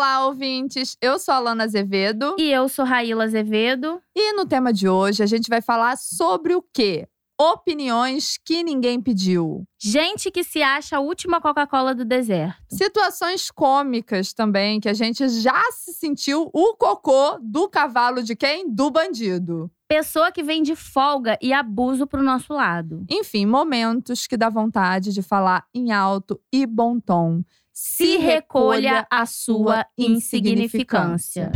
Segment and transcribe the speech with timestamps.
[0.00, 0.96] Olá, ouvintes!
[0.98, 2.34] Eu sou a Lana Azevedo.
[2.38, 4.00] E eu sou Raíla Azevedo.
[4.16, 7.06] E no tema de hoje a gente vai falar sobre o quê?
[7.38, 9.62] Opiniões que ninguém pediu.
[9.78, 12.56] Gente que se acha a última Coca-Cola do deserto.
[12.70, 18.74] Situações cômicas também, que a gente já se sentiu o cocô do cavalo de quem?
[18.74, 19.70] Do bandido.
[19.86, 23.04] Pessoa que vem de folga e abuso pro nosso lado.
[23.10, 27.42] Enfim, momentos que dá vontade de falar em alto e bom tom.
[27.82, 31.50] Se recolha a sua insignificância.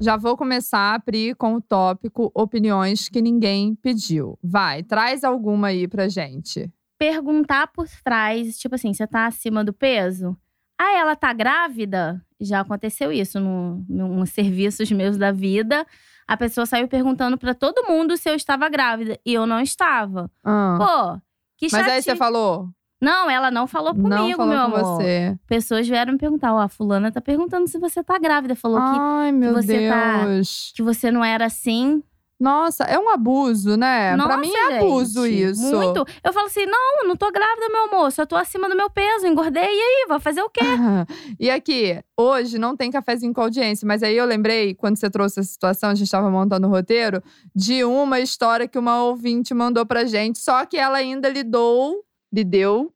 [0.00, 4.36] Já vou começar, Pri, com o tópico opiniões que ninguém pediu.
[4.42, 6.68] Vai, traz alguma aí pra gente.
[6.98, 10.36] Perguntar por trás, tipo assim, você tá acima do peso?
[10.76, 12.20] Ah, ela tá grávida?
[12.40, 15.86] Já aconteceu isso no, nos serviços meus da vida.
[16.26, 19.16] A pessoa saiu perguntando pra todo mundo se eu estava grávida.
[19.24, 20.28] E eu não estava.
[20.42, 20.74] Ah.
[20.76, 21.20] Pô,
[21.56, 21.90] que Mas chati...
[21.90, 22.68] aí você falou?
[23.00, 24.96] Não, ela não falou comigo, não falou meu com amor.
[24.96, 25.38] você.
[25.46, 28.56] Pessoas vieram me perguntar: ó, a fulana tá perguntando se você tá grávida.
[28.56, 30.72] Falou que, Ai, meu você tá- Deus.
[30.74, 32.02] que você não era assim.
[32.40, 34.14] Nossa, é um abuso, né?
[34.14, 35.74] Nossa, pra mim é abuso gente, isso.
[35.76, 36.06] Muito.
[36.22, 38.12] Eu falo assim: não, não tô grávida, meu amor.
[38.12, 39.64] Só tô acima do meu peso, engordei.
[39.64, 40.60] E aí, vou fazer o quê?
[41.38, 45.40] e aqui, hoje não tem cafezinho com audiência, mas aí eu lembrei, quando você trouxe
[45.40, 47.20] essa situação, a gente tava montando o roteiro,
[47.54, 51.96] de uma história que uma ouvinte mandou pra gente, só que ela ainda lidou,
[52.32, 52.92] lhe deu,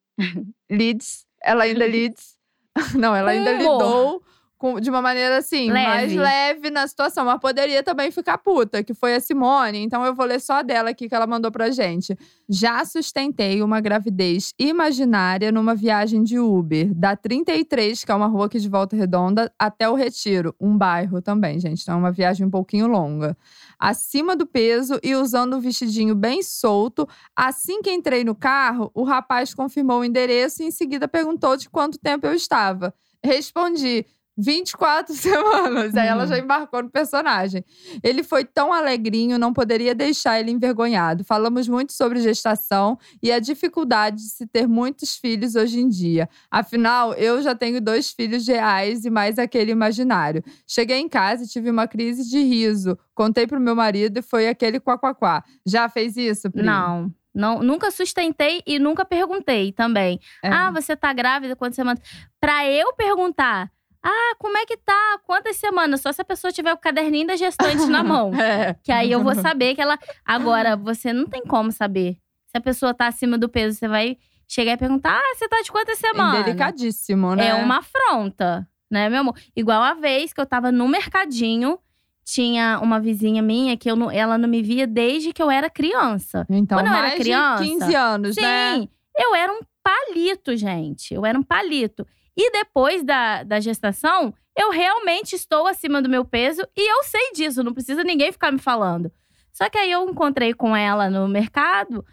[0.71, 2.37] leads, ela ainda leads,
[2.95, 4.23] não, ela ainda lidou
[4.63, 6.19] com- de uma maneira assim, mais Leve.
[6.21, 10.25] leve na situação, mas poderia também ficar puta, que foi a Simone, então eu vou
[10.25, 12.17] ler só a dela aqui que ela mandou pra gente.
[12.49, 18.47] Já sustentei uma gravidez imaginária numa viagem de Uber, da 33, que é uma rua
[18.47, 21.83] aqui de Volta Redonda, até o Retiro, um bairro também, gente.
[21.83, 23.37] Então é uma viagem um pouquinho longa.
[23.81, 27.09] Acima do peso e usando um vestidinho bem solto.
[27.35, 31.69] Assim que entrei no carro, o rapaz confirmou o endereço e em seguida perguntou de
[31.69, 32.95] quanto tempo eu estava.
[33.25, 34.05] Respondi.
[34.37, 35.95] 24 semanas.
[35.97, 37.65] Aí ela já embarcou no personagem.
[38.03, 41.25] Ele foi tão alegrinho, não poderia deixar ele envergonhado.
[41.25, 46.29] Falamos muito sobre gestação e a dificuldade de se ter muitos filhos hoje em dia.
[46.51, 50.43] Afinal, eu já tenho dois filhos reais e mais aquele imaginário.
[50.67, 52.99] Cheguei em casa e tive uma crise de riso.
[53.15, 55.45] Contei pro meu marido e foi aquele quá-quá-quá.
[55.67, 56.63] Já fez isso, Pri?
[56.63, 57.13] Não.
[57.35, 60.21] Não, nunca sustentei e nunca perguntei também.
[60.43, 60.51] É.
[60.51, 62.03] Ah, você tá grávida quantas semanas?
[62.39, 63.71] Pra eu perguntar,
[64.03, 65.19] ah, como é que tá?
[65.25, 66.01] Quantas semanas?
[66.01, 68.33] Só se a pessoa tiver o caderninho da gestante na mão.
[68.41, 68.75] É.
[68.83, 69.99] Que aí eu vou saber que ela.
[70.25, 72.17] Agora, você não tem como saber.
[72.47, 74.17] Se a pessoa tá acima do peso, você vai
[74.49, 76.45] chegar e perguntar: ah, você tá de quantas semanas?
[76.45, 77.49] Delicadíssimo, né?
[77.49, 79.35] É uma afronta, né, meu amor?
[79.57, 81.79] Igual a vez que eu tava no mercadinho,
[82.25, 85.71] tinha uma vizinha minha que eu não- ela não me via desde que eu era
[85.71, 86.47] criança.
[86.51, 88.89] Então, Quando eu era mais criança, de 15 anos, Sim, né?
[89.17, 91.15] eu era um palito, gente.
[91.15, 92.07] Eu era um palito.
[92.37, 97.33] E depois da, da gestação, eu realmente estou acima do meu peso e eu sei
[97.33, 99.11] disso, não precisa ninguém ficar me falando.
[99.53, 102.05] Só que aí eu encontrei com ela no mercado,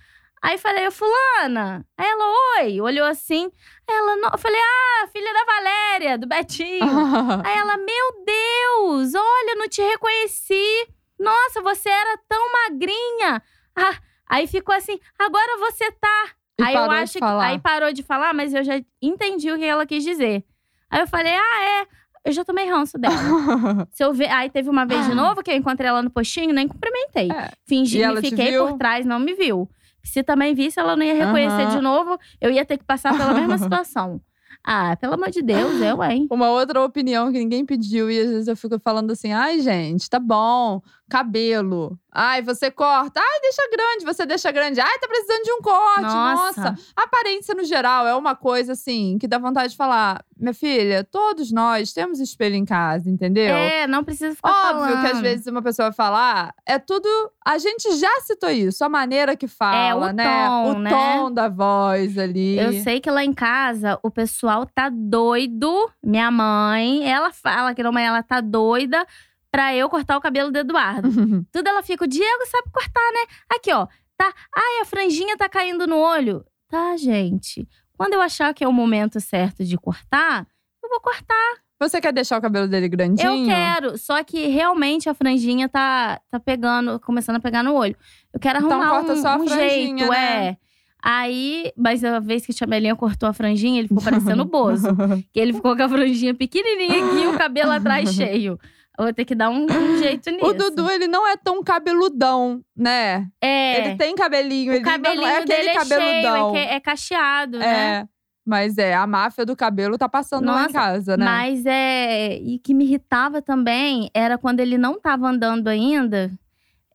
[0.41, 1.85] aí falei, fulana.
[1.97, 2.25] Aí ela,
[2.57, 3.49] oi, olhou assim.
[3.89, 6.79] Aí ela, não, eu falei, ah, filha da Valéria, do Betinho.
[7.45, 10.87] Aí ela, meu Deus, olha, não te reconheci.
[11.17, 13.41] Nossa, você era tão magrinha.
[13.75, 13.97] Ah,
[14.27, 16.29] aí ficou assim, agora você tá.
[16.59, 17.19] E aí eu parou de acho que.
[17.19, 17.45] falar.
[17.45, 20.43] Aí parou de falar, mas eu já entendi o que ela quis dizer.
[20.89, 21.99] Aí eu falei, ah, é.
[22.25, 23.15] Eu já tomei ranço dela.
[23.91, 26.53] Se eu ver, aí teve uma vez de novo que eu encontrei ela no postinho,
[26.53, 27.31] nem cumprimentei.
[27.31, 27.49] É.
[27.65, 29.69] Fingi, E fiquei por trás, não me viu.
[30.03, 31.75] Se também visse, ela não ia reconhecer Aham.
[31.75, 32.17] de novo.
[32.41, 34.21] Eu ia ter que passar pela mesma situação.
[34.63, 36.27] Ah, pelo amor de Deus, eu, hein?
[36.29, 40.09] Uma outra opinião que ninguém pediu e às vezes eu fico falando assim: ai, gente,
[40.09, 41.97] tá bom, cabelo.
[42.11, 43.19] Ai, você corta.
[43.19, 44.79] Ai, deixa grande, você deixa grande.
[44.81, 46.01] Ai, tá precisando de um corte.
[46.01, 46.61] Nossa.
[46.71, 46.75] Nossa.
[46.95, 51.51] Aparência no geral é uma coisa assim que dá vontade de falar: minha filha, todos
[51.51, 53.53] nós temos espelho em casa, entendeu?
[53.55, 55.01] É, não precisa ficar Óbvio falando.
[55.05, 57.07] que às vezes uma pessoa falar, é tudo.
[57.45, 60.23] A gente já citou isso, a maneira que fala, É, o né?
[60.47, 60.89] tom, o né?
[60.89, 62.57] tom da voz ali.
[62.57, 65.89] Eu sei que lá em casa o pessoal tá doido.
[66.03, 69.05] Minha mãe, ela fala que a mãe ela tá doida
[69.51, 71.09] pra eu cortar o cabelo do Eduardo.
[71.51, 73.35] Tudo ela fica, o Diego sabe cortar, né?
[73.49, 73.87] Aqui, ó.
[74.17, 74.33] Tá.
[74.55, 76.43] Ai, a franjinha tá caindo no olho.
[76.69, 77.67] Tá, gente.
[77.97, 80.45] Quando eu achar que é o momento certo de cortar,
[80.83, 81.53] eu vou cortar.
[81.81, 83.43] Você quer deixar o cabelo dele grandinho?
[83.43, 87.95] Eu quero, só que realmente a franjinha tá, tá pegando, começando a pegar no olho.
[88.33, 90.47] Eu quero Então arrumar corta um, só a um jeito, né?
[90.47, 90.57] é.
[91.01, 94.89] Aí, mas a vez que a Chamelinha cortou a franjinha, ele ficou parecendo o Bozo.
[95.31, 98.59] que ele ficou com a franjinha pequenininha aqui e o cabelo atrás cheio.
[98.99, 100.45] Eu vou ter que dar um, um jeito nisso.
[100.45, 103.27] O Dudu, ele não é tão cabeludão, né?
[103.41, 106.49] é, Ele tem cabelinho, o ele cabelinho não é aquele é cheio, cabeludão.
[106.49, 107.95] é, que- é cacheado, né?
[108.01, 108.07] É.
[108.45, 111.23] Mas é, a máfia do cabelo tá passando lá em Nossa, casa, né?
[111.25, 112.35] Mas é.
[112.39, 116.31] E que me irritava também era quando ele não tava andando ainda.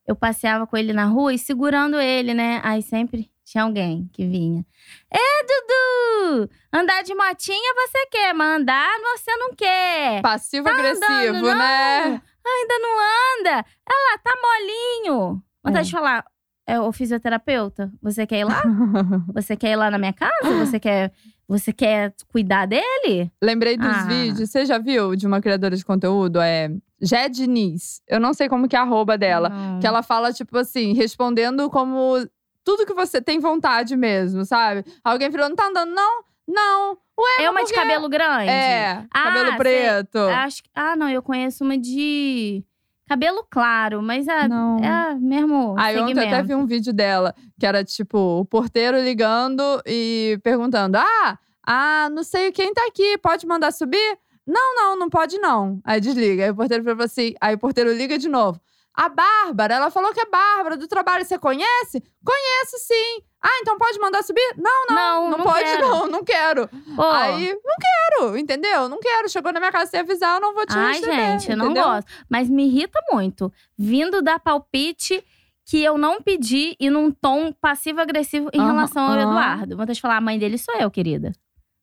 [0.06, 2.60] Eu passeava com ele na rua e segurando ele, né?
[2.64, 4.66] Aí sempre tinha alguém que vinha.
[5.08, 6.50] É, Dudu!
[6.72, 10.20] Andar de motinha você quer, mas andar você não quer.
[10.22, 12.20] Passivo-agressivo, Tá né?
[12.44, 12.98] Ainda não
[13.38, 13.64] anda.
[13.88, 15.40] Ela tá molinho.
[15.62, 15.88] Vontade É.
[15.88, 16.24] de falar.
[16.66, 17.92] É o fisioterapeuta.
[18.02, 18.60] Você quer ir lá?
[19.32, 20.32] Você quer ir lá na minha casa?
[20.66, 21.12] Você quer,
[21.46, 23.30] você quer cuidar dele?
[23.40, 24.04] Lembrei dos Ah.
[24.06, 24.50] vídeos.
[24.50, 26.40] Você já viu de uma criadora de conteúdo?
[26.40, 26.70] É
[27.00, 28.02] Jé Diniz.
[28.08, 29.48] Eu não sei como que é a arroba dela.
[29.50, 29.78] Não.
[29.78, 32.16] Que ela fala, tipo assim, respondendo como
[32.64, 34.84] tudo que você tem vontade mesmo, sabe?
[35.04, 36.24] Alguém falou, não tá andando, não?
[36.48, 36.98] Não.
[37.18, 38.50] Ué, É uma de cabelo grande?
[38.50, 39.56] É, Ah, cabelo sei.
[39.56, 40.18] preto.
[40.18, 42.62] Acho que- ah, não, eu conheço uma de
[43.08, 44.78] cabelo claro, mas é, Não.
[44.78, 46.34] é mesmo Aí ontem eu segmento.
[46.34, 52.08] até vi um vídeo dela, que era tipo, o porteiro ligando e perguntando: Ah, ah,
[52.10, 54.18] não sei quem tá aqui, pode mandar subir?
[54.46, 55.80] Não, não, não pode não.
[55.84, 56.44] Aí desliga.
[56.44, 58.60] Aí o porteiro falou assim, aí o porteiro liga de novo.
[58.94, 62.00] A Bárbara, ela falou que é Bárbara do trabalho, você conhece?
[62.24, 63.22] Conheço sim.
[63.42, 64.54] Ah, então pode mandar subir?
[64.56, 65.88] Não, não, Não, não, não pode quero.
[65.88, 66.68] não, não quero.
[66.94, 68.88] Pô, Aí, não quero, entendeu?
[68.88, 69.28] Não quero.
[69.28, 71.74] Chegou na minha casa sem avisar, eu não vou te ai, receber, gente, eu não
[71.74, 72.08] gosto.
[72.28, 73.52] Mas me irrita muito.
[73.76, 75.22] Vindo dar palpite
[75.66, 79.18] que eu não pedi e num tom passivo-agressivo em relação ao.
[79.18, 79.76] Eduardo.
[79.76, 81.32] Vou te falar, a mãe dele sou eu, querida.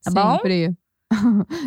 [0.03, 0.35] Tá bom?
[0.37, 0.67] Sempre.
[0.67, 0.77] Se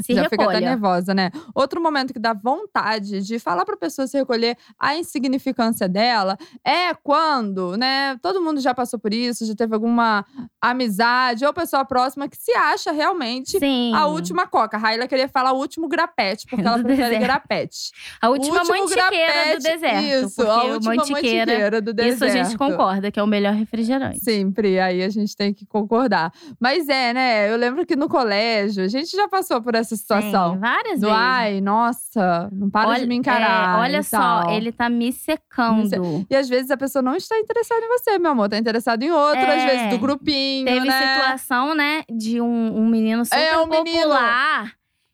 [0.09, 0.61] Já fica até recolha.
[0.61, 1.31] nervosa, né?
[1.55, 6.95] Outro momento que dá vontade de falar pra pessoa se recolher a insignificância dela é
[6.95, 8.17] quando, né?
[8.23, 10.25] Todo mundo já passou por isso, já teve alguma
[10.61, 13.93] amizade ou pessoa próxima que se acha realmente Sim.
[13.95, 14.77] a última coca.
[14.77, 17.25] A Raila queria falar o último grapete, porque ela Do prefere deserto.
[17.25, 17.91] grapete.
[18.21, 20.27] A última mantiqueira do grapete, deserto.
[20.27, 22.15] Isso, a última mantiqueira, mantiqueira do deserto.
[22.15, 24.21] Isso a gente concorda, que é o melhor refrigerante.
[24.21, 26.33] Sempre, aí a gente tem que concordar.
[26.59, 27.53] Mas é, né?
[27.53, 30.55] Eu lembro que no colégio, a gente já passou por essa situação.
[30.55, 31.21] Sim, várias Do vezes.
[31.23, 33.77] ai, nossa, não para de Olha- me encarar.
[33.79, 36.25] é, olha só, ele tá me secando.
[36.31, 38.49] E às vezes a pessoa não está interessada em você, meu amor.
[38.49, 39.67] Tá interessada em outro, às É.
[39.67, 41.15] vezes do grupinho, Teve né?
[41.17, 44.15] situação, né, de um, um menino super É, um menino.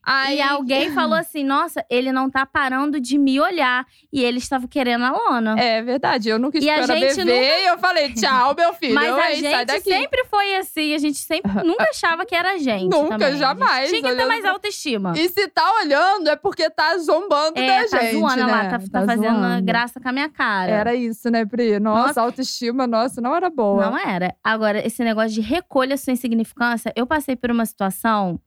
[0.02, 3.86] Aí, E alguém falou assim: nossa, ele não tá parando de me olhar.
[4.12, 5.58] E ele estava querendo a lona.
[5.58, 8.94] É verdade, eu nunca E a era gente bebê e eu falei, tchau, meu filho.
[8.94, 9.90] Mas a Ei, sai gente daqui.
[9.90, 10.94] sempre foi assim.
[10.94, 12.90] A gente sempre nunca achava que era a gente.
[12.90, 13.30] Nunca, também.
[13.30, 15.12] Gente jamais, Tinha que ter mais autoestima.
[15.16, 18.52] E se tá olhando é porque tá zombando é, da tá gente, zoando né?
[18.52, 19.64] lá, tá, tá fazendo zoando.
[19.64, 20.70] graça com a minha cara.
[20.72, 21.78] Era isso, né, Pri?
[21.78, 22.20] Nossa, Nossa.
[22.22, 23.90] autoestima, nossa, não era boa.
[23.90, 24.34] Não era.
[24.42, 28.40] Agora, esse negócio de recolha sua insignificância, eu passei por uma situação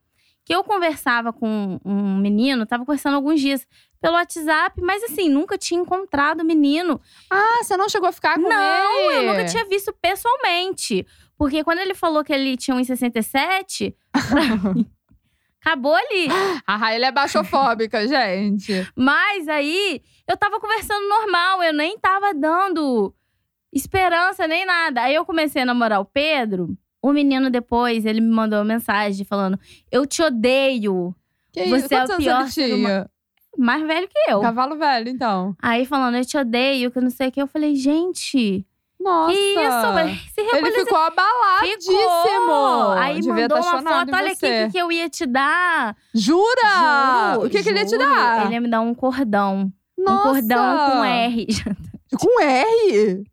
[0.45, 3.65] que eu conversava com um menino, tava conversando alguns dias
[4.01, 6.99] pelo WhatsApp, mas assim, nunca tinha encontrado o menino.
[7.29, 9.19] Ah, você não chegou a ficar com não, ele?
[9.19, 11.05] eu nunca tinha visto pessoalmente.
[11.37, 14.85] Porque quando ele falou que ele tinha 1,67, pra mim,
[15.61, 16.27] acabou ali.
[16.67, 18.85] A Raíla é baixofóbica, gente.
[18.95, 23.15] Mas aí, eu tava conversando normal, eu nem tava dando
[23.71, 25.03] esperança nem nada.
[25.03, 26.77] Aí eu comecei a namorar o Pedro.
[27.03, 29.59] O menino depois, ele me mandou uma mensagem falando:
[29.91, 31.13] Eu te odeio.
[31.51, 31.93] Que Você isso?
[31.93, 33.09] é o pior ser tinha?
[33.57, 34.39] Mais velho que eu.
[34.39, 35.53] Cavalo velho, então.
[35.61, 37.41] Aí falando, eu te odeio, que não sei o que.
[37.41, 38.65] Eu falei, gente,
[38.99, 39.31] Nossa.
[39.31, 40.33] que isso?
[40.33, 41.97] Se Ele ficou abaladíssimo.
[42.23, 42.91] Ficou.
[42.93, 45.95] Aí Devia mandou uma foto, olha aqui o que, que eu ia te dar.
[46.15, 47.33] Jura?
[47.35, 48.45] Juro, o que, que ele ia te dar?
[48.45, 49.71] Ele ia me dar um cordão.
[49.97, 50.29] Nossa.
[50.29, 51.47] Um cordão com R.
[52.17, 53.23] Com R?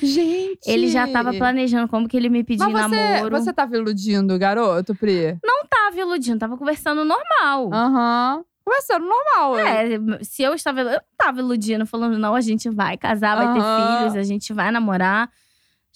[0.00, 0.60] Gente.
[0.66, 3.30] Ele já tava planejando como que ele me pediu Mas você, namoro.
[3.40, 5.38] você tava iludindo o garoto, Pri?
[5.44, 7.72] Não tava iludindo, tava conversando normal.
[7.72, 8.44] Aham.
[8.64, 9.58] Conversando normal.
[9.58, 9.86] É,
[10.22, 10.80] se eu estava.
[10.82, 13.76] Eu não tava iludindo, falando, não, a gente vai casar, vai ter Aham.
[13.76, 15.30] filhos, a gente vai namorar.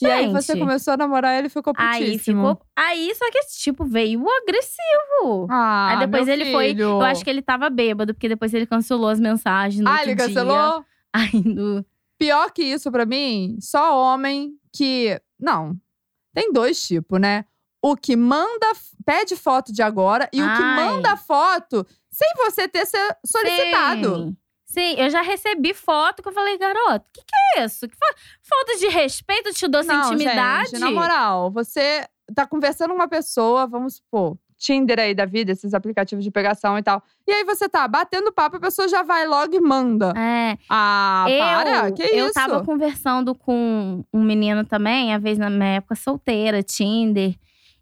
[0.00, 2.02] E aí Gente, você começou a namorar ele ficou putíssimo.
[2.02, 2.60] Aí ficou.
[2.74, 5.46] Aí, só que, tipo, veio agressivo.
[5.48, 6.68] Ah, aí depois ele foi.
[6.70, 6.82] filho.
[6.88, 9.80] Eu acho que ele tava bêbado, porque depois ele cancelou as mensagens.
[9.84, 10.26] No Ah, ele dia.
[10.26, 10.84] cancelou?
[11.12, 11.84] Aí no.
[12.22, 15.20] Pior que isso pra mim, só homem que.
[15.40, 15.76] Não.
[16.32, 17.44] Tem dois tipos, né?
[17.82, 18.66] O que manda,
[19.04, 20.76] pede foto de agora e o que Ai.
[20.76, 24.16] manda foto sem você ter ser solicitado.
[24.16, 24.36] Sim.
[24.66, 27.86] Sim, eu já recebi foto que eu falei, garoto, o que, que é isso?
[27.86, 27.96] Que
[28.42, 30.70] falta de respeito, te dou essa Não, intimidade.
[30.70, 35.50] gente, na moral, você tá conversando com uma pessoa, vamos supor, Tinder aí da vida,
[35.50, 37.02] esses aplicativos de pegação e tal.
[37.26, 40.12] E aí você tá batendo papo, a pessoa já vai logo e manda.
[40.16, 40.56] É.
[40.70, 41.92] Ah, eu, para?
[41.92, 42.34] Que eu isso?
[42.34, 47.34] tava conversando com um menino também, às vezes na minha época solteira, Tinder.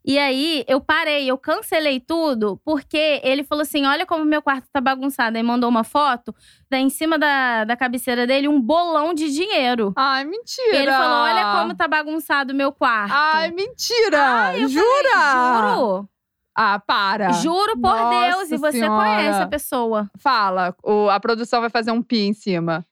[0.02, 4.66] E aí eu parei, eu cancelei tudo, porque ele falou assim: olha como meu quarto
[4.72, 5.36] tá bagunçado.
[5.36, 6.34] Aí mandou uma foto,
[6.70, 9.92] daí em cima da, da cabeceira dele, um bolão de dinheiro.
[9.94, 10.76] Ai, mentira.
[10.76, 13.12] Ele falou: olha como tá bagunçado o meu quarto.
[13.14, 14.22] Ai, mentira!
[14.22, 14.86] Ai, eu Jura?
[15.12, 16.08] falei, Juro.
[16.62, 17.32] Ah, para.
[17.32, 18.50] Juro por Nossa Deus.
[18.50, 19.02] E você Senhora.
[19.02, 20.10] conhece a pessoa.
[20.18, 22.84] Fala, o- a produção vai fazer um pi em cima.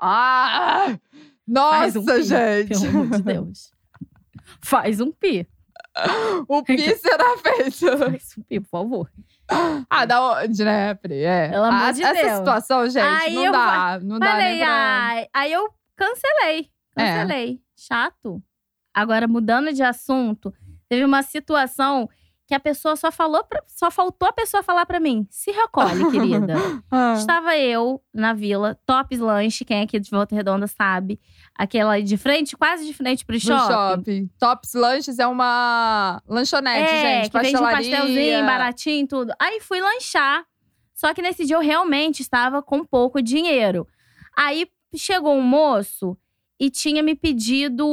[0.00, 0.98] Ah!
[1.46, 2.68] Nossa, um pi, gente!
[2.80, 3.72] Pelo amor de Deus.
[4.60, 5.46] Faz um pi.
[6.48, 7.98] O pi será feito.
[7.98, 9.10] Faz um pi, por favor.
[9.90, 11.22] Ah, da onde, né, Pri?
[11.22, 11.48] É.
[11.50, 12.38] Pelo amor Ah, de Essa Deus.
[12.38, 14.00] situação, gente, Aí não dá.
[14.02, 14.68] Não dá Falei, pra…
[14.68, 15.26] ai.
[15.34, 16.70] Aí eu cancelei.
[16.96, 17.04] É.
[17.04, 17.60] Cancelei.
[17.76, 18.42] Chato.
[18.94, 20.52] Agora, mudando de assunto,
[20.88, 22.08] teve uma situação
[22.52, 26.10] que a pessoa só falou, pra- só faltou a pessoa falar pra mim: se recolhe,
[26.10, 26.54] querida.
[26.90, 27.14] Ah.
[27.16, 31.18] Estava eu na vila, Tops Lanche, quem é aqui de Volta Redonda sabe.
[31.54, 33.72] Aquela de frente, quase de frente pro shopping.
[33.72, 34.30] shopping.
[34.38, 37.30] Tops Lanches é uma lanchonete, é, gente.
[37.30, 37.96] que vende um pastelaria.
[37.96, 39.32] pastelzinho, baratinho, tudo.
[39.40, 40.44] Aí fui lanchar.
[40.94, 43.86] Só que nesse dia eu realmente estava com pouco dinheiro.
[44.36, 46.16] Aí chegou um moço
[46.62, 47.84] e tinha me pedido.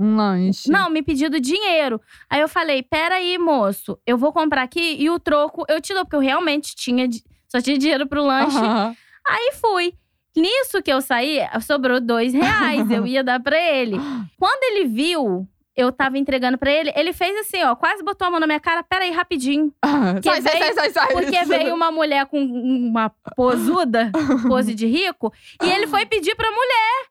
[0.00, 0.68] Um lanche.
[0.68, 2.00] Não, me pedido dinheiro.
[2.28, 6.04] Aí eu falei: peraí, moço, eu vou comprar aqui e o troco eu te dou,
[6.04, 7.08] porque eu realmente tinha.
[7.48, 8.56] Só tinha dinheiro pro lanche.
[8.58, 8.96] Aham.
[9.28, 9.94] Aí fui.
[10.36, 12.90] Nisso que eu saí, sobrou dois reais.
[12.90, 13.96] eu ia dar pra ele.
[14.38, 18.30] Quando ele viu, eu tava entregando pra ele, ele fez assim, ó, quase botou a
[18.30, 18.82] mão na minha cara.
[18.82, 19.72] Peraí, rapidinho.
[20.22, 21.12] sai, sai, veio- sai, sai, sai.
[21.12, 24.10] Porque veio uma mulher com uma posuda,
[24.46, 27.06] pose de rico, e ele foi pedir pra mulher.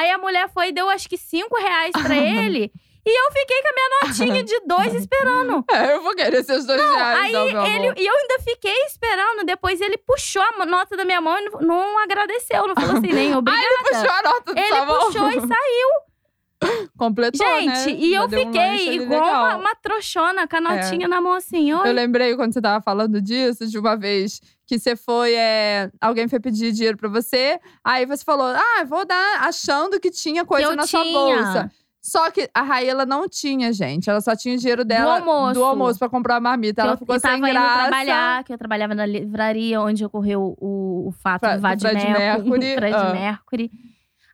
[0.00, 2.72] Aí a mulher foi e deu acho que cinco reais pra ele.
[3.04, 5.64] E eu fiquei com a minha notinha de dois esperando.
[5.70, 9.44] É, eu vou querer seus dois reais, Aí não, ele, e eu ainda fiquei esperando.
[9.44, 12.66] Depois ele puxou a nota da minha mão e não, não agradeceu.
[12.66, 13.66] Não falou assim, nem obrigada.
[13.82, 15.06] Puxou a nota do Ele sua mão.
[15.06, 15.88] puxou e saiu.
[16.96, 17.60] Completou, né?
[17.86, 21.72] Gente, e Já eu fiquei igual uma, uma trouxona com a notinha na mão assim.
[21.72, 21.88] Oi.
[21.88, 25.32] Eu lembrei quando você tava falando disso, de uma vez que você foi.
[25.34, 30.10] é, alguém foi pedir dinheiro pra você, aí você falou: Ah, vou dar, achando que
[30.10, 31.12] tinha coisa eu na sua tinha.
[31.18, 31.70] bolsa.
[32.02, 34.08] Só que a Raíla não tinha, gente.
[34.08, 35.52] Ela só tinha o dinheiro dela almoço.
[35.54, 36.76] do almoço pra comprar a marmita.
[36.76, 37.78] que Ela eu, ficou que tava sem indo graça.
[37.88, 42.08] trabalhar, que eu trabalhava na livraria onde ocorreu o, o fato Fra- do do Vadimecum,
[42.48, 43.12] Mercury, Fred ah.
[43.12, 43.70] Mercury.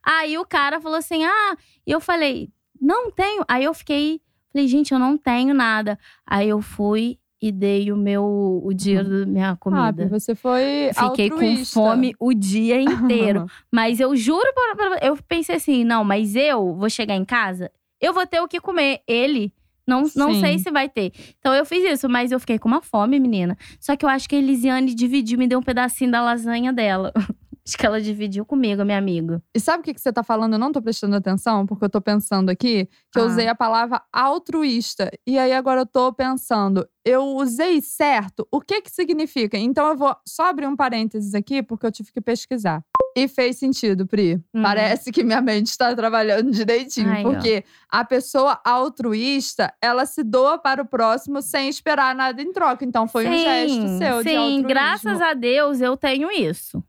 [0.09, 2.49] Aí o cara falou assim: ah, e eu falei,
[2.79, 3.43] não tenho.
[3.47, 4.21] Aí eu fiquei,
[4.53, 5.99] falei, gente, eu não tenho nada.
[6.25, 10.07] Aí eu fui e dei o meu o dinheiro da minha Ah, comida.
[10.07, 11.73] você foi Fiquei com altruísta.
[11.73, 13.45] fome o dia inteiro.
[13.71, 17.69] Mas eu juro, pra, pra- eu pensei assim, não, mas eu vou chegar em casa,
[18.01, 19.01] eu vou ter o que comer.
[19.07, 19.53] Ele,
[19.85, 20.39] não, não Sim.
[20.39, 21.11] sei se vai ter.
[21.39, 23.55] Então eu fiz isso, mas eu fiquei com uma fome, menina.
[23.79, 27.11] Só que eu acho que a Elisiane dividiu, me deu um pedacinho da lasanha dela.
[27.67, 29.41] acho que ela dividiu comigo, minha amiga.
[29.53, 30.53] E sabe o que, que você tá falando?
[30.53, 33.27] Eu não tô prestando atenção, porque eu tô pensando aqui que eu Ah.
[33.27, 35.11] usei a palavra altruísta.
[35.27, 38.45] E aí agora eu tô pensando, eu usei certo?
[38.51, 39.57] O que que significa?
[39.57, 42.83] Então eu vou só abrir um parênteses aqui, porque eu tive que pesquisar.
[43.15, 44.35] E fez sentido, Pri.
[44.53, 44.61] Hum.
[44.61, 47.09] Parece que minha mente está trabalhando direitinho.
[47.09, 52.51] Ai, porque a pessoa altruísta, ela se doa para o próximo sem esperar nada em
[52.51, 52.85] troca.
[52.85, 54.67] Então foi um gesto seu de sim, altruísmo.
[54.67, 56.83] graças a Deus eu tenho isso.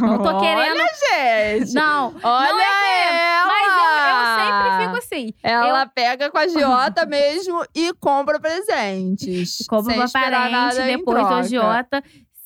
[0.00, 0.78] Não tô querendo.
[0.78, 1.74] Olha, gente!
[1.74, 3.52] Não, Olha não é ela!
[3.52, 5.34] mas eu, eu sempre fico assim.
[5.42, 9.61] Ela pega com a Giota mesmo e compra presentes.
[9.66, 12.02] Compro sem pra esperar parente, nada em depois do agiota.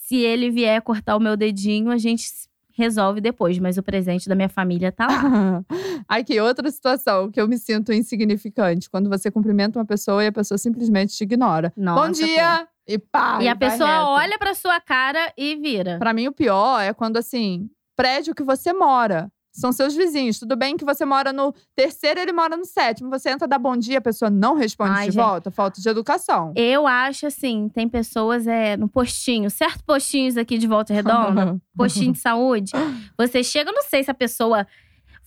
[0.06, 2.25] Se ele vier cortar o meu dedinho, a gente
[2.73, 3.58] resolve depois.
[3.58, 5.64] Mas o presente da minha família tá lá.
[6.06, 8.88] Aqui, outra situação que eu me sinto insignificante.
[8.88, 11.73] Quando você cumprimenta uma pessoa e a pessoa simplesmente te ignora.
[11.76, 12.68] Nossa, Bom dia!
[12.87, 13.38] E pá!
[13.42, 14.06] E a pessoa reto.
[14.11, 15.99] olha pra sua cara e vira.
[15.99, 19.28] Pra mim, o pior é quando, assim, prédio que você mora.
[19.57, 20.39] São seus vizinhos.
[20.39, 23.09] Tudo bem que você mora no terceiro, ele mora no sétimo.
[23.09, 25.25] Você entra, dá bom dia, a pessoa não responde Ai, de gente.
[25.25, 25.51] volta.
[25.51, 26.53] Falta de educação.
[26.55, 32.13] Eu acho assim, tem pessoas é, no postinho, certo postinhos aqui de Volta Redonda, postinho
[32.13, 32.73] de saúde.
[33.17, 34.67] Você chega, não sei se a pessoa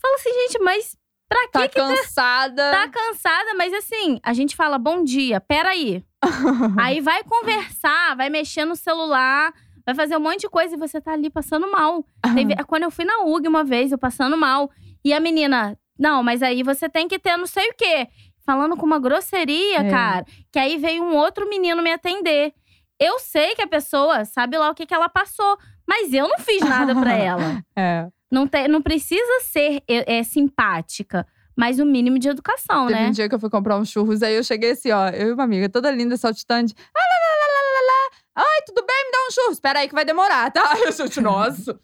[0.00, 0.96] fala assim, gente, mas
[1.28, 2.70] pra que tá que cansada.
[2.70, 3.54] tá cansada?
[3.56, 6.04] Mas assim, a gente fala bom dia, peraí.
[6.78, 9.52] Aí vai conversar, vai mexer no celular,
[9.94, 12.04] vai fazer um monte de coisa e você tá ali passando mal.
[12.34, 14.70] Teve- quando eu fui na UG uma vez, eu passando mal.
[15.04, 18.08] E a menina, não, mas aí você tem que ter não sei o quê.
[18.44, 19.90] Falando com uma grosseria, É.
[19.90, 20.24] cara.
[20.52, 22.52] Que aí veio um outro menino me atender.
[22.98, 25.56] Eu sei que a pessoa sabe lá o que, que ela passou,
[25.88, 27.62] mas eu não fiz nada pra ela.
[27.76, 28.08] É.
[28.30, 31.26] Não, te- não precisa ser é, é, simpática.
[31.56, 33.08] mas o mínimo de educação, Teve né?
[33.08, 35.32] um dia que eu fui comprar um churros, aí eu cheguei assim, ó, eu e
[35.32, 36.74] uma amiga, toda linda, saltitante.
[36.78, 38.10] Ah, lá, lá, lá, lá, lá, lá.
[38.48, 39.50] Ai, tudo bem, um.
[39.50, 40.62] Espera aí que vai demorar, tá?
[40.84, 41.78] Eu sou de nossa.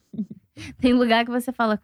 [0.81, 1.79] Tem lugar que você fala.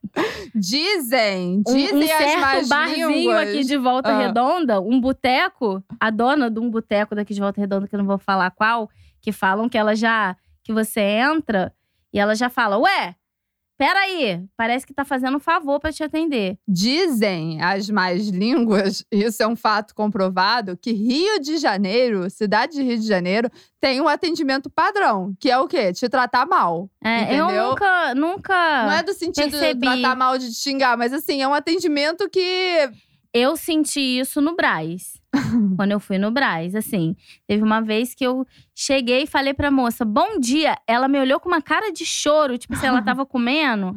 [0.54, 3.48] Dizem, Um, dizem um as certo más barzinho línguas.
[3.48, 4.18] aqui de Volta Ah.
[4.18, 8.06] Redonda, um boteco, a dona de um boteco daqui de Volta Redonda, que eu não
[8.06, 8.88] vou falar qual,
[9.20, 10.36] que falam que ela já.
[10.64, 11.72] que você entra
[12.12, 13.14] e ela já fala: Ué,
[13.82, 16.56] peraí, parece que tá fazendo um favor pra te atender.
[16.68, 22.82] Dizem as más línguas, isso é um fato comprovado, que Rio de Janeiro, cidade de
[22.82, 25.92] Rio de Janeiro, tem um atendimento padrão, que é o quê?
[25.92, 26.88] Te tratar mal.
[27.02, 27.70] É, eu Entendeu?
[27.70, 28.82] nunca, nunca.
[28.84, 29.80] Não é do sentido de percebi.
[29.80, 32.88] tratar mal de te xingar, mas assim, é um atendimento que.
[33.34, 35.21] Eu senti isso no Braz.
[35.76, 37.16] quando eu fui no Braz, assim.
[37.46, 40.76] Teve uma vez que eu cheguei e falei pra moça, bom dia.
[40.86, 43.96] Ela me olhou com uma cara de choro, tipo, se ela tava comendo.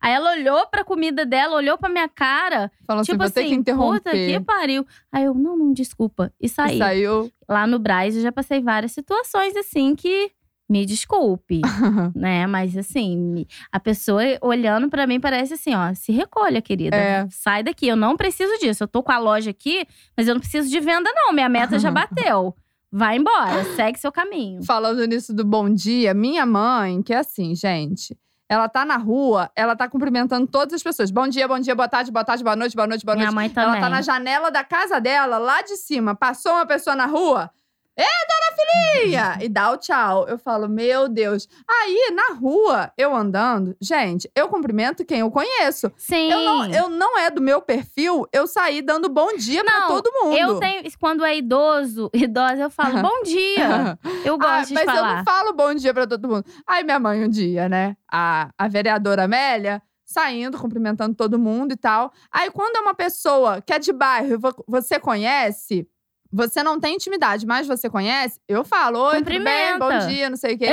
[0.00, 2.70] Aí ela olhou pra comida dela, olhou pra minha cara.
[2.86, 4.38] Falam tipo assim, vou ter que Puta interromper.
[4.38, 4.86] que pariu.
[5.10, 6.32] Aí eu, não, não, desculpa.
[6.40, 6.78] E saí.
[6.78, 7.32] Saiu.
[7.48, 10.30] Lá no Braz, eu já passei várias situações, assim, que…
[10.68, 11.60] Me desculpe,
[12.14, 12.46] né?
[12.46, 16.96] Mas assim, a pessoa olhando pra mim parece assim, ó, se recolha, querida.
[16.96, 17.26] É.
[17.30, 18.82] Sai daqui, eu não preciso disso.
[18.82, 21.78] Eu tô com a loja aqui, mas eu não preciso de venda não, minha meta
[21.78, 22.54] já bateu.
[22.90, 24.62] Vai embora, segue seu caminho.
[24.64, 28.16] Falando nisso do bom dia, minha mãe, que é assim, gente.
[28.48, 31.10] Ela tá na rua, ela tá cumprimentando todas as pessoas.
[31.10, 33.34] Bom dia, bom dia, boa tarde, boa tarde, boa noite, boa noite, boa Minha noite.
[33.34, 33.70] mãe também.
[33.70, 36.14] Ela tá na janela da casa dela, lá de cima.
[36.14, 37.50] Passou uma pessoa na rua.
[37.98, 39.38] Ê, dona filhinha!
[39.40, 40.26] E dá o tchau.
[40.28, 41.48] Eu falo, meu Deus.
[41.68, 45.90] Aí, na rua, eu andando, gente, eu cumprimento quem eu conheço.
[45.96, 46.30] Sim.
[46.30, 49.88] Eu não, eu não é do meu perfil eu sair dando bom dia pra Não,
[49.88, 50.36] todo mundo.
[50.36, 53.98] Eu tenho, quando é idoso, idosa, eu falo bom dia.
[54.24, 55.16] Eu gosto Ah, de mas eu falar.
[55.18, 56.44] não falo bom dia pra todo mundo.
[56.66, 57.96] Aí minha mãe um dia, né?
[58.12, 62.12] A, a vereadora Amélia saindo, cumprimentando todo mundo e tal.
[62.30, 65.86] Aí quando é uma pessoa que é de bairro, vo- você conhece,
[66.32, 70.36] você não tem intimidade, mas você conhece, eu falo, oi, tudo bem, bom dia, não
[70.36, 70.66] sei o quê.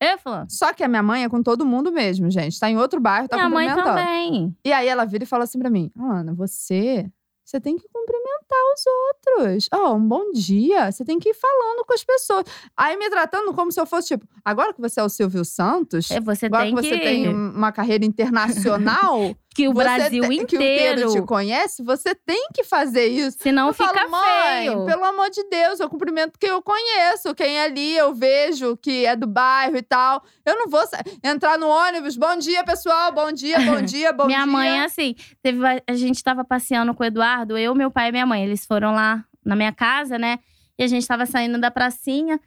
[0.00, 0.50] Eu falando.
[0.50, 2.58] Só que a minha mãe é com todo mundo mesmo, gente.
[2.58, 4.00] Tá em outro bairro, tá Minha mãe cumprimentando.
[4.04, 4.56] também.
[4.64, 7.08] E aí ela vira e fala assim pra mim: Ana, você.
[7.44, 8.41] Você tem que cumprimentar
[8.74, 9.68] os outros.
[9.72, 10.90] Ó, um bom dia.
[10.90, 12.44] Você tem que ir falando com as pessoas.
[12.76, 16.10] Aí me tratando como se eu fosse, tipo, agora que você é o Silvio Santos,
[16.10, 17.04] É, Você agora tem que você que…
[17.04, 21.12] tem um uma carreira internacional, que o Brasil tem- que o inteiro inteiro…
[21.12, 23.36] te conhece, você tem que fazer isso.
[23.40, 24.86] Senão eu fica falo, mãe, feio.
[24.86, 29.04] pelo amor de Deus, eu cumprimento quem eu conheço, quem é ali eu vejo que
[29.04, 30.22] é do bairro e tal.
[30.46, 30.80] Eu não vou
[31.22, 34.46] entrar no ônibus, bom dia, pessoal, bom dia, bom dia, bom minha dia.
[34.46, 35.14] mãe é assim.
[35.42, 38.41] Teve, a gente tava passeando com o Eduardo, eu, meu pai e minha mãe.
[38.44, 40.38] Eles foram lá na minha casa, né?
[40.78, 42.40] E a gente tava saindo da pracinha.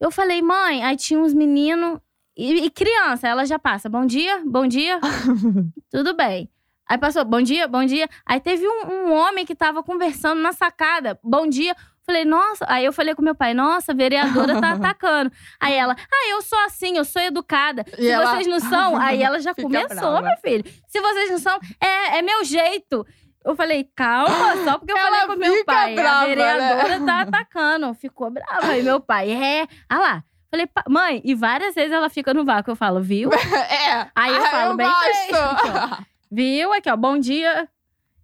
[0.00, 1.98] Eu falei, mãe, aí tinha uns meninos
[2.36, 3.28] e, e criança.
[3.28, 4.98] Ela já passa, bom dia, bom dia,
[5.90, 6.48] tudo bem.
[6.88, 8.08] Aí passou, bom dia, bom dia.
[8.26, 11.76] Aí teve um, um homem que tava conversando na sacada, bom dia.
[12.04, 12.64] Falei, nossa.
[12.68, 15.30] Aí eu falei com meu pai, nossa, a vereadora tá atacando.
[15.60, 17.84] Aí ela, ah, eu sou assim, eu sou educada.
[17.92, 20.22] E Se ela- vocês não são, aí ela já começou, brava.
[20.22, 20.64] meu filho.
[20.88, 23.06] Se vocês não são, é, é meu jeito.
[23.44, 25.94] Eu falei, calma, só porque eu Ela falei com meu pai.
[25.94, 27.06] brava, a vereadora né?
[27.06, 27.94] tá atacando.
[27.94, 28.66] Ficou brava.
[28.66, 29.66] Aí meu pai, é.
[29.88, 30.24] Ah lá.
[30.50, 32.72] Falei, "Pa- mãe, e várias vezes ela fica no vácuo.
[32.72, 33.30] Eu falo, viu?
[33.70, 34.08] É.
[34.14, 36.04] Aí eu Ah, falo, bem gosto.
[36.30, 36.72] Viu?
[36.72, 37.68] Aqui, ó, bom dia.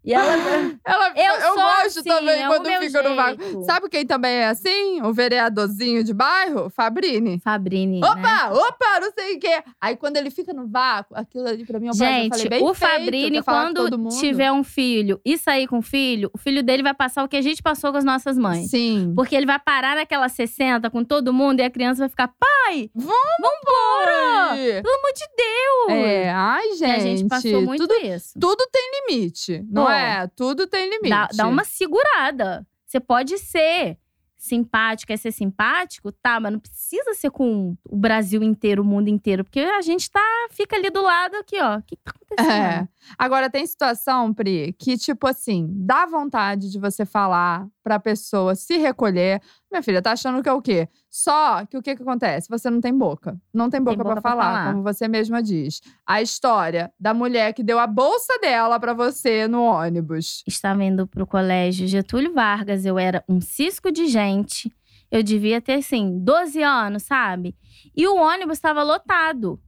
[0.06, 0.32] E ela.
[0.86, 3.42] Ela, Eu eu gosto assim, também é quando fica no vácuo.
[3.42, 3.64] jeito.
[3.64, 5.02] Sabe quem também é assim?
[5.02, 6.70] O vereadorzinho de bairro?
[6.70, 7.40] Fabrini.
[7.40, 8.00] Fabrini.
[8.00, 8.06] né?
[8.06, 9.62] Opa, opa, não sei o quê.
[9.80, 11.92] Aí quando ele fica no vácuo, aquilo ali pra mim é um.
[11.92, 15.82] Eu Gente, falei, bem o feito, Fabrini, quando tiver um filho e sair com o
[15.82, 18.70] filho, o filho dele vai passar o que a gente passou com as nossas mães.
[18.70, 19.12] Sim.
[19.16, 22.90] Porque ele vai parar naquela 60 com todo mundo e a criança vai ficar, pai,
[22.94, 24.50] Vamos vambora!
[24.52, 24.82] Aí.
[24.82, 26.06] Pelo amor de Deus!
[26.06, 26.90] É, ai, E gente.
[26.94, 28.38] a gente passou muito tudo, isso.
[28.38, 30.26] tudo tem limite, não Pô, é?
[30.28, 31.10] Tudo tem limite.
[31.10, 32.66] Dá, dá uma segurada.
[32.86, 33.98] Você pode ser
[34.36, 39.08] simpático, é ser simpático, tá, mas não precisa ser com o Brasil inteiro, o mundo
[39.08, 41.78] inteiro, porque a gente tá, fica ali do lado aqui, ó.
[41.78, 42.52] O que, que tá acontecendo?
[42.52, 42.88] É.
[43.18, 48.76] Agora, tem situação, Pri, que, tipo assim, dá vontade de você falar pra pessoa se
[48.76, 49.40] recolher.
[49.70, 50.88] Minha filha, tá achando que é o quê?
[51.18, 52.46] Só que o que que acontece?
[52.50, 53.40] Você não tem boca.
[53.50, 54.70] Não tem boca, boca pra, pra falar, falar.
[54.70, 55.80] como você mesma diz.
[56.06, 60.44] A história da mulher que deu a bolsa dela pra você no ônibus.
[60.46, 64.70] Estava indo pro colégio Getúlio Vargas, eu era um cisco de gente.
[65.10, 67.56] Eu devia ter, assim, 12 anos, sabe?
[67.96, 69.58] E o ônibus estava lotado.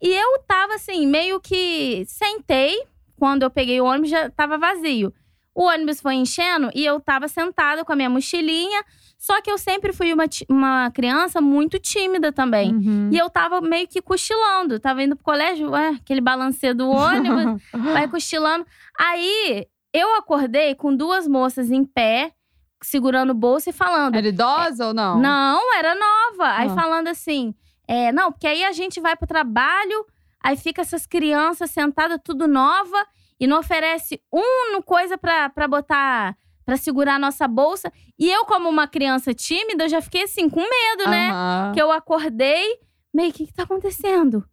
[0.00, 2.80] E eu tava, assim, meio que sentei.
[3.16, 5.12] Quando eu peguei o ônibus, já tava vazio.
[5.52, 8.84] O ônibus foi enchendo e eu tava sentada com a minha mochilinha.
[9.24, 12.74] Só que eu sempre fui uma, uma criança muito tímida também.
[12.74, 13.08] Uhum.
[13.10, 14.78] E eu tava meio que cochilando.
[14.78, 18.66] Tava indo pro colégio, ué, aquele balanceio do ônibus vai cochilando.
[19.00, 22.34] Aí eu acordei com duas moças em pé,
[22.82, 24.14] segurando o bolso e falando.
[24.14, 25.18] Era idosa ou não?
[25.18, 26.50] Não, era nova.
[26.58, 26.74] Aí Ah.
[26.74, 27.54] falando assim,
[27.88, 30.04] é, não, porque aí a gente vai pro trabalho,
[30.42, 33.06] aí fica essas crianças sentadas tudo nova
[33.40, 37.92] e não oferece um coisa pra, pra botar, pra segurar a nossa bolsa.
[38.18, 41.30] E eu, como uma criança tímida, eu já fiquei assim, com medo, né?
[41.30, 41.72] Aham.
[41.74, 42.78] Que eu acordei,
[43.12, 44.44] meio, o que que tá acontecendo?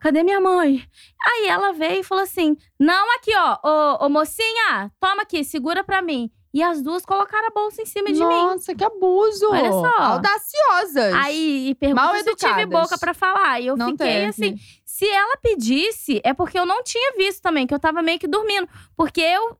[0.00, 0.84] Cadê minha mãe?
[1.24, 5.84] Aí ela veio e falou assim: Não, aqui, ó, ô, ô mocinha, toma aqui, segura
[5.84, 6.28] pra mim.
[6.54, 8.42] E as duas colocaram a bolsa em cima de mim.
[8.42, 9.48] Nossa, que abuso!
[9.50, 9.96] Olha só.
[10.02, 11.14] Audaciosas!
[11.14, 13.60] Aí e perguntou Mal se eu tive boca pra falar.
[13.60, 14.26] E eu não fiquei teve.
[14.26, 14.56] assim.
[14.84, 18.28] Se ela pedisse, é porque eu não tinha visto também, que eu tava meio que
[18.28, 18.68] dormindo.
[18.94, 19.56] Porque eu,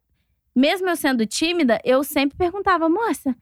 [0.54, 3.34] mesmo eu sendo tímida, eu sempre perguntava, moça,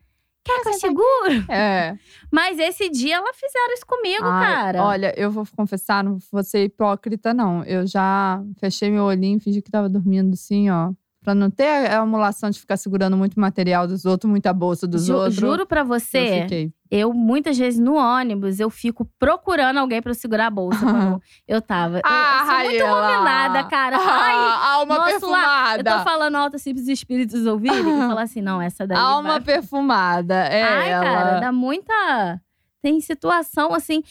[0.44, 1.44] quer que eu seguro?
[1.51, 1.96] É.
[2.31, 4.85] Mas esse dia ela fizeram isso comigo, Ai, cara.
[4.85, 7.64] Olha, eu vou confessar, não vou ser hipócrita, não.
[7.64, 10.92] Eu já fechei meu olhinho, fingi que tava dormindo assim, ó.
[11.22, 15.04] Pra não ter a emulação de ficar segurando muito material dos outros, muita bolsa dos
[15.04, 15.35] Ju- outros.
[15.35, 16.72] juro pra Eu você, fiquei.
[16.90, 20.78] eu muitas vezes no ônibus, eu fico procurando alguém pra eu segurar a bolsa.
[20.80, 21.98] quando eu tava.
[21.98, 23.98] Eu- Ah, eu, sou muito iluminada, cara.
[23.98, 25.90] Ai, Ah, alma nosso perfumada.
[25.90, 27.80] Eu tô falando alto assim pros espíritos ouvirem.
[27.80, 29.40] E falar assim, não, essa daí Alma vai...
[29.42, 30.35] perfumada.
[30.35, 31.04] É Ai, ela.
[31.04, 32.40] cara, dá muita…
[32.83, 34.02] Tem situação, assim…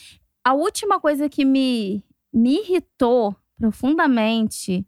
[0.46, 4.86] A última coisa que me, me irritou profundamente…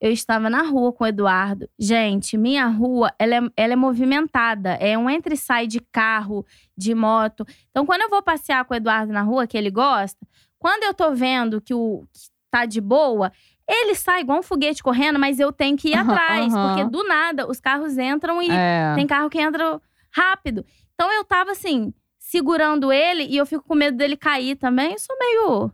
[0.00, 1.68] Eu estava na rua com o Eduardo.
[1.78, 4.70] Gente, minha rua, ela é, ela é movimentada.
[4.80, 7.44] É um entra e sai de carro, de moto.
[7.70, 10.18] Então, quando eu vou passear com o Eduardo na rua, que ele gosta…
[10.58, 13.30] Quando eu tô vendo que o que tá de boa…
[13.72, 16.52] Ele sai igual um foguete correndo, mas eu tenho que ir Aham, atrás.
[16.54, 16.74] aham.
[16.74, 18.94] Porque do nada, os carros entram e É.
[18.96, 20.64] tem carro que entra rápido.
[20.94, 24.92] Então eu tava assim, segurando ele e eu fico com medo dele cair também.
[24.94, 25.72] Eu sou meio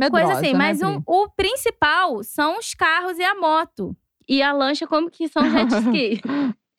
[0.00, 0.52] Medrosa, coisa assim.
[0.52, 3.94] né, Mas um- o principal são os carros e a moto.
[4.28, 6.20] E a lancha, como que são jet ski.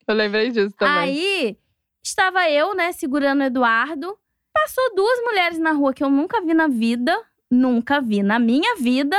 [0.08, 0.94] Eu lembrei disso também.
[0.98, 1.58] Aí
[2.04, 4.18] estava eu, né, segurando o Eduardo.
[4.54, 7.18] Passou duas mulheres na rua que eu nunca vi na vida.
[7.50, 9.16] Nunca vi na minha vida.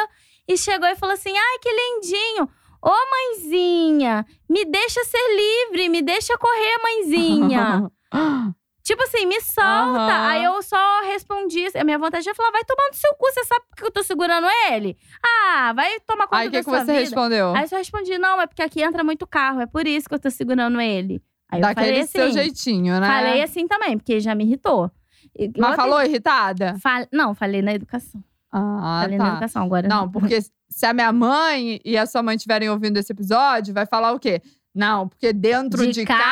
[0.48, 2.48] E chegou e falou assim: ai, que lindinho.
[2.84, 7.90] Ô, mãezinha, me deixa ser livre, me deixa correr, mãezinha.
[8.82, 9.62] Tipo assim, me solta.
[9.62, 10.26] Aham.
[10.28, 11.66] Aí eu só respondi.
[11.76, 13.90] A minha vontade é falar: vai tomar no seu cu, você sabe por que eu
[13.92, 14.96] tô segurando ele?
[15.24, 16.98] Ah, vai tomar conta Aí da que, que sua você vida.
[17.00, 17.54] respondeu?
[17.54, 20.14] Aí eu só respondi: não, é porque aqui entra muito carro, é por isso que
[20.14, 21.22] eu tô segurando ele.
[21.50, 22.12] Aí eu Daquele falei assim.
[22.12, 23.06] seu jeitinho, né?
[23.06, 24.90] Falei assim também, porque já me irritou.
[25.38, 26.74] E- Mas falou irritada?
[26.82, 28.22] Fal- Não, falei na educação.
[28.50, 29.30] Ah, falei na tá.
[29.32, 29.86] educação agora.
[29.88, 33.86] Não, porque se a minha mãe e a sua mãe estiverem ouvindo esse episódio, vai
[33.86, 34.42] falar o quê?
[34.74, 36.22] Não, porque dentro de, de casa,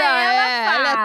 [0.00, 0.41] ela, é,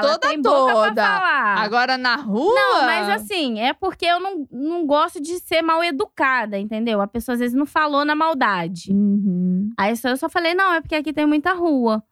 [0.02, 0.94] fala, toda tem boca toda.
[0.94, 1.58] Pra falar.
[1.60, 2.54] Agora na rua.
[2.56, 7.02] Não, mas assim, é porque eu não, não gosto de ser mal educada, entendeu?
[7.02, 8.92] A pessoa às vezes não falou na maldade.
[8.92, 9.70] Uhum.
[9.78, 12.04] Aí só- eu só falei, não, é porque aqui tem muita rua.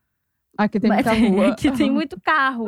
[0.57, 1.47] Aqui tem Mas- muita rua.
[1.53, 2.65] aqui tem muito carro.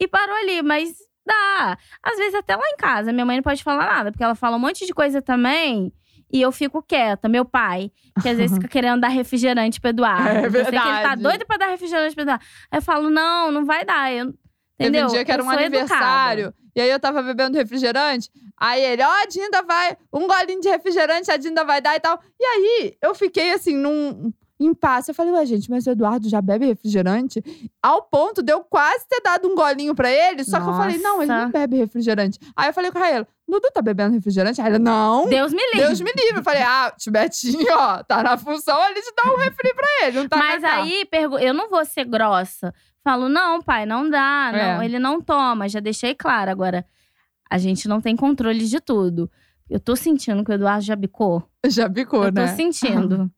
[0.00, 0.96] e parou ali, mas
[1.26, 1.76] dá.
[2.02, 4.56] Às vezes até lá em casa, minha mãe não pode falar nada, porque ela fala
[4.56, 5.92] um monte de coisa também.
[6.32, 7.28] E eu fico quieta.
[7.28, 7.90] Meu pai,
[8.22, 10.28] que às vezes fica querendo dar refrigerante pro Eduardo.
[10.28, 11.22] É Eu sei que ele tá verdade.
[11.22, 12.44] doido pra dar refrigerante pro Eduardo.
[12.70, 14.12] Aí eu falo, não, não vai dar.
[14.12, 15.06] Eu, Teve entendeu?
[15.06, 16.44] um dia que era um aniversário.
[16.46, 16.54] educada.
[16.74, 18.28] E aí eu tava bebendo refrigerante.
[18.58, 19.96] Aí ele, ó, a Dinda vai.
[20.12, 22.20] Um golinho de refrigerante, a Dinda vai dar e tal.
[22.38, 25.10] E aí eu fiquei assim, num impasse.
[25.10, 27.42] Eu falei, ué, gente, mas o Eduardo já bebe refrigerante?
[27.82, 30.44] Ao ponto de eu quase ter dado um golinho pra ele.
[30.44, 31.52] Só que eu falei, não, ele não Nossa.
[31.52, 32.38] bebe refrigerante.
[32.56, 34.60] Aí eu falei com a Raela, Dudu tá bebendo refrigerante?
[34.60, 35.28] Aí ela, não.
[35.28, 35.80] Deus me livre.
[35.86, 36.38] Deus me livre.
[36.38, 40.20] Eu falei, ah, Tibetinho, ó, tá na função ali de dar um refri pra ele.
[40.20, 42.72] Não tá Mas aí, pergu- eu não vou ser grossa.
[43.04, 44.50] Falo, não, pai, não dá.
[44.52, 44.84] Não, É.
[44.84, 45.68] ele não toma.
[45.68, 46.50] Já deixei claro.
[46.50, 46.84] Agora,
[47.48, 49.30] a gente não tem controle de tudo.
[49.70, 51.42] Eu tô sentindo que o Eduardo já bicou.
[51.66, 52.48] Já bicou, eu tô né?
[52.56, 53.30] sentindo que o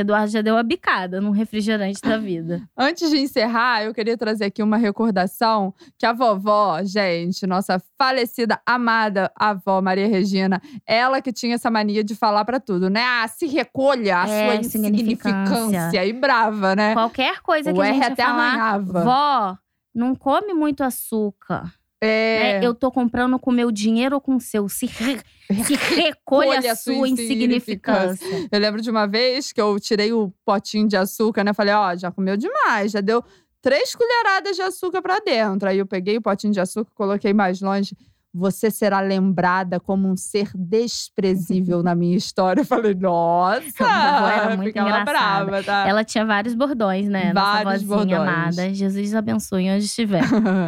[0.00, 2.62] Eduardo já deu a bicada num refrigerante da vida.
[2.76, 8.60] Antes de encerrar, eu queria trazer aqui uma recordação que a vovó, gente, nossa falecida,
[8.66, 13.02] amada avó Maria Regina, ela que tinha essa mania de falar pra tudo, né?
[13.02, 16.04] Ah, se recolha a É, sua insignificância.
[16.04, 16.92] E brava, né?
[16.94, 19.04] Qualquer coisa que o a R gente até falar, arranhava.
[19.04, 19.58] vó,
[19.94, 21.72] não come muito açúcar.
[22.00, 22.66] É, né?
[22.66, 24.68] Eu tô comprando com meu dinheiro ou com o seu.
[24.68, 25.20] Se, re-
[25.64, 25.74] se
[26.10, 28.48] recolha a sua insignificância.
[28.52, 31.54] Eu lembro de uma vez que eu tirei o potinho de açúcar, né?
[31.54, 33.24] Falei, ó, já comeu demais, já deu
[33.62, 35.68] três colheradas de açúcar pra dentro.
[35.68, 37.96] Aí eu peguei o potinho de açúcar, coloquei mais longe.
[38.36, 42.60] Você será lembrada como um ser desprezível na minha história.
[42.60, 43.62] Eu falei, nossa!
[43.80, 45.04] Ah, Ela era muito engraçada.
[45.10, 45.88] Brava, tá?
[45.88, 47.32] Ela tinha vários bordões, né?
[47.32, 48.58] Vários Nossa vozinha bordões.
[48.58, 48.74] amada.
[48.74, 50.22] Jesus abençoe onde estiver.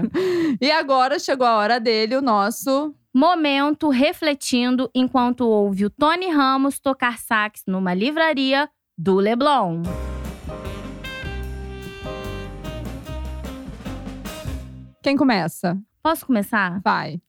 [0.58, 6.78] e agora chegou a hora dele, o nosso momento refletindo enquanto ouve o Tony Ramos
[6.78, 9.82] tocar sax numa livraria do Leblon.
[15.02, 15.78] Quem começa?
[16.02, 16.80] Posso começar?
[16.82, 17.20] Vai.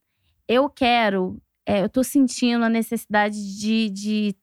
[0.50, 1.38] Eu quero.
[1.68, 4.36] é, eu tô sentindo a necessidade de, de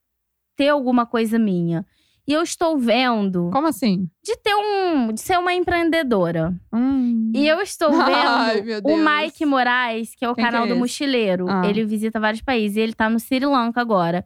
[0.56, 1.84] ter alguma coisa minha.
[2.28, 4.08] E eu estou vendo Como assim?
[4.24, 5.12] de ter um.
[5.12, 6.52] de ser uma empreendedora.
[6.72, 7.30] Hum.
[7.34, 8.96] E eu estou vendo Ai, o.
[8.96, 10.76] Mike Moraes, que é o Quem que canal é do?
[10.76, 11.46] Mochileiro.
[11.48, 11.62] Ah.
[11.66, 12.76] Ele visita vários países.
[12.76, 14.24] E ele tá no Sri Lanka agora.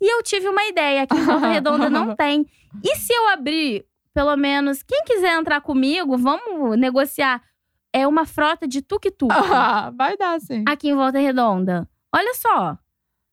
[0.00, 2.46] E eu tive uma ideia que em Volta Redonda não tem.
[2.82, 7.42] E se eu abrir, pelo menos, quem quiser entrar comigo, vamos negociar.
[7.92, 10.64] É uma frota de tuk-tuk Ah, vai dar, sim.
[10.68, 11.88] aqui em Volta Redonda.
[12.14, 12.78] Olha só.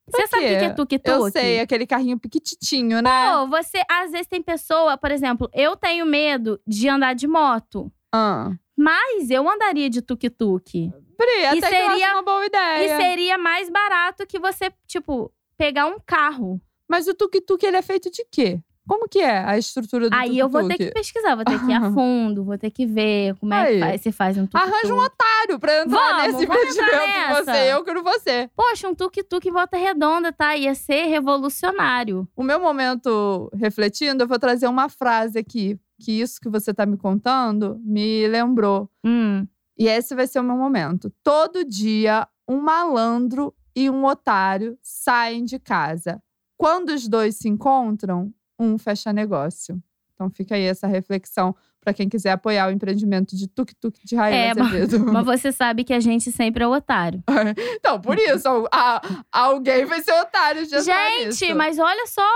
[0.10, 1.10] Você sabe o que é tuk-tuk?
[1.10, 3.30] Eu sei, aquele carrinho piquititinho, né?
[3.32, 7.92] Pô, você, às vezes tem pessoa, por exemplo, eu tenho medo de andar de moto.
[8.14, 8.52] Ah.
[8.78, 10.92] Mas eu andaria de tuk-tuk.
[11.18, 12.98] Pri, até que eu seria- acho uma boa E ideia.
[13.02, 16.62] seria mais barato que você, tipo, pegar um carro.
[16.88, 18.62] Mas o tuk-tuk, ele é feito de quê?
[18.88, 20.40] Como que é a estrutura do Aí tuk-tuk?
[20.40, 23.36] eu vou ter que pesquisar, vou ter que ir a fundo, vou ter que ver
[23.36, 24.74] como é que faz, se faz um tuk-tuk.
[24.74, 27.74] Arranja um otário pra entrar Vamos, nesse vamos investimento em você.
[27.74, 28.50] Eu quero você.
[28.56, 30.56] Poxa, um tuk-tuk em volta redonda, tá?
[30.56, 32.28] Ia ser revolucionário.
[32.36, 35.78] O meu momento refletindo, eu vou trazer uma frase aqui.
[36.00, 38.90] Que isso que você tá me contando me lembrou.
[39.04, 39.48] Hum.
[39.78, 41.12] E esse vai ser o meu momento.
[41.24, 46.22] Todo dia, um malandro e um otário saem de casa.
[46.58, 49.82] Quando os dois se encontram, um fecha negócio.
[50.14, 54.36] Então fica aí essa reflexão para quem quiser apoiar o empreendimento de tuk-tuk de Raíla
[54.38, 55.12] É, mas- Azevedo.
[55.14, 57.24] Mas você sabe que a gente sempre é o otário.
[57.80, 62.28] Então, por isso, a- alguém vai ser otário de Gente, mas olha só.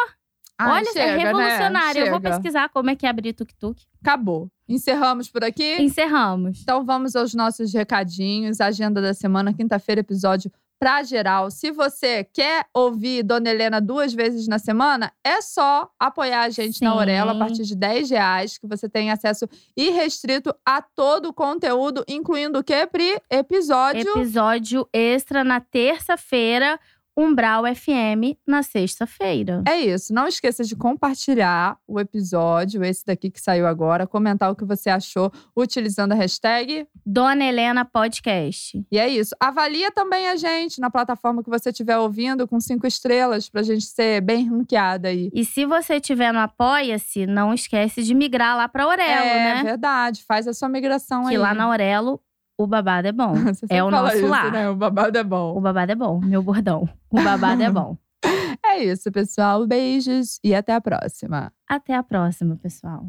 [0.57, 1.23] Ai, olha, chega, é né?
[1.23, 2.05] revolucionário.
[2.05, 3.81] Eu vou pesquisar como é que é abrir tuk-tuk.
[3.99, 4.47] Acabou.
[4.69, 5.81] Encerramos por aqui?
[5.81, 6.61] Encerramos.
[6.61, 8.61] Então vamos aos nossos recadinhos.
[8.61, 11.51] Agenda da semana, quinta-feira, episódio pra geral.
[11.51, 16.81] Se você quer ouvir Dona Helena duas vezes na semana, é só apoiar a gente
[16.81, 16.97] na Sim.
[16.97, 22.03] Orela a partir de 10 reais, que você tem acesso irrestrito a todo o conteúdo,
[22.07, 23.21] incluindo o quê, Pri?
[23.29, 24.09] Episódio.
[24.09, 26.79] Episódio extra na terça-feira,
[27.17, 29.63] Umbral FM na sexta-feira.
[29.67, 30.13] É isso.
[30.13, 34.89] Não esqueça de compartilhar o episódio, esse daqui que saiu agora, comentar o que você
[34.89, 38.83] achou utilizando a hashtag Dona Helena Podcast.
[38.91, 39.35] E é isso.
[39.39, 43.85] Avalia também a gente na plataforma que você estiver ouvindo com cinco estrelas pra gente
[43.85, 45.29] ser bem ranqueada aí.
[45.33, 49.63] E se você tiver no Apoia-se, não esquece de migrar lá pra Aurelo, é né?
[49.63, 50.23] verdade.
[50.27, 51.31] Faz a sua migração aí.
[51.31, 52.21] Que lá na Aurelo,
[52.57, 53.33] o babado é bom.
[53.69, 54.51] É o nosso isso, lar.
[54.51, 54.69] Né?
[54.69, 55.57] O babado é bom.
[55.57, 56.87] O babado é bom, meu bordão.
[57.09, 57.97] O babado é bom.
[58.63, 59.65] É isso, pessoal.
[59.65, 61.51] Beijos e até a próxima.
[61.67, 63.07] Até a próxima, pessoal.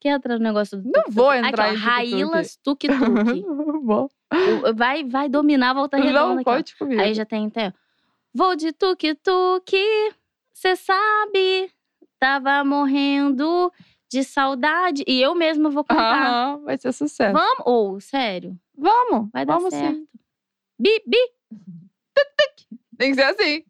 [0.00, 2.30] Quer entrar no negócio do Não vou entrar Aqui, ó,
[2.62, 3.42] Tuk-Tuk.
[3.84, 4.08] Bom.
[4.30, 6.44] O- vai, vai dominar a volta redonda Não, aqui, ó.
[6.44, 7.00] pode comigo.
[7.00, 7.72] Aí já tem até.
[8.34, 9.72] Vou de tuk-tuk,
[10.52, 11.70] cê sabe,
[12.18, 13.72] tava morrendo
[14.10, 15.02] de saudade.
[15.06, 16.26] E eu mesma vou cantar.
[16.26, 17.32] Aham, vai ser sucesso.
[17.32, 17.62] Vamos?
[17.64, 19.96] Ou, sério, Vamos, vai dar vamos certo.
[19.96, 20.08] sim.
[20.78, 21.18] Bi, bi.
[22.96, 23.64] Tem que ser assim.